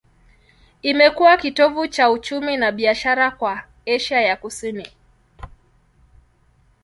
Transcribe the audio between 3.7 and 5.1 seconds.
Asia ya Kusini.